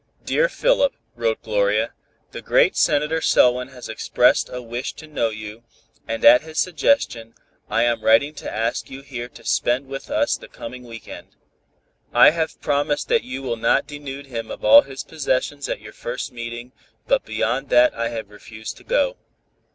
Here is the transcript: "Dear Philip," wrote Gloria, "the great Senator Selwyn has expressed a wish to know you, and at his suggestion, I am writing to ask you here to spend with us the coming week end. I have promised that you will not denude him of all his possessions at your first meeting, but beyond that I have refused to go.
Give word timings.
"Dear 0.25 0.49
Philip," 0.49 0.93
wrote 1.15 1.43
Gloria, 1.43 1.93
"the 2.31 2.41
great 2.41 2.75
Senator 2.75 3.21
Selwyn 3.21 3.67
has 3.67 3.87
expressed 3.87 4.49
a 4.49 4.59
wish 4.59 4.93
to 4.93 5.05
know 5.05 5.29
you, 5.29 5.63
and 6.07 6.25
at 6.25 6.41
his 6.41 6.57
suggestion, 6.57 7.35
I 7.69 7.83
am 7.83 8.03
writing 8.03 8.33
to 8.37 8.51
ask 8.51 8.89
you 8.89 9.03
here 9.03 9.27
to 9.29 9.45
spend 9.45 9.85
with 9.85 10.09
us 10.09 10.37
the 10.37 10.47
coming 10.47 10.85
week 10.85 11.07
end. 11.07 11.35
I 12.13 12.31
have 12.31 12.59
promised 12.61 13.09
that 13.09 13.23
you 13.23 13.43
will 13.43 13.57
not 13.57 13.85
denude 13.85 14.25
him 14.25 14.49
of 14.49 14.65
all 14.65 14.81
his 14.81 15.03
possessions 15.03 15.69
at 15.69 15.81
your 15.81 15.93
first 15.93 16.31
meeting, 16.31 16.71
but 17.05 17.23
beyond 17.23 17.69
that 17.69 17.93
I 17.93 18.09
have 18.09 18.31
refused 18.31 18.77
to 18.77 18.83
go. 18.83 19.17